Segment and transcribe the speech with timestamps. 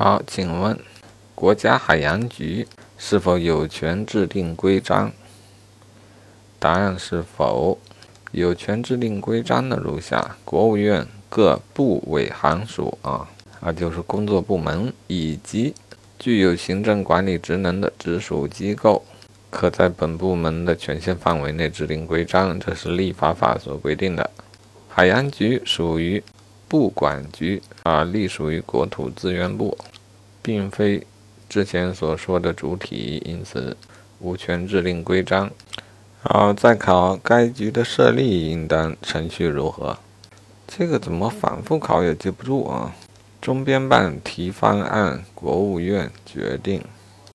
[0.00, 0.78] 好，请问
[1.34, 5.10] 国家海洋局是否有权制定规章？
[6.60, 7.76] 答案是否。
[8.30, 13.28] 有权制定规章的如下：国务院各部委行署啊
[13.60, 15.74] 啊，就是工作部门以及
[16.16, 19.04] 具有行政管理职能的直属机构，
[19.50, 24.30] 可在本部门的权限范围内制定规章，这是立法法所规定的。
[24.88, 26.22] 海洋局属于。
[26.68, 29.76] 部管局啊，隶属于国土资源部，
[30.42, 31.06] 并非
[31.48, 33.76] 之前所说的主体，因此
[34.20, 35.50] 无权制定规章。
[36.20, 39.98] 好，再考该局的设立应当程序如何？
[40.66, 42.94] 这个怎么反复考也记不住啊？
[43.40, 46.82] 中编办提方案，国务院决定。